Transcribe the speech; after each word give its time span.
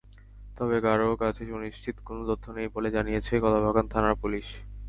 তবে 0.57 0.77
কারও 0.85 1.19
কাছে 1.21 1.41
সুনিশ্চিত 1.49 1.95
কোনো 2.07 2.21
তথ্য 2.29 2.45
নেই 2.57 2.67
বলে 2.75 2.89
জানিয়েছে 2.95 3.33
কলাবাগান 3.43 3.85
থানার 3.93 4.15
পুলিশ। 4.21 4.47